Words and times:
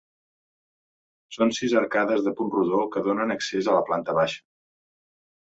Són 1.37 1.53
sis 1.57 1.75
arcades 1.81 2.23
de 2.29 2.33
punt 2.39 2.49
rodó 2.57 2.81
que 2.97 3.05
donen 3.09 3.35
accés 3.37 3.71
a 3.71 3.77
la 3.79 3.85
planta 3.93 4.19
baixa. 4.23 4.43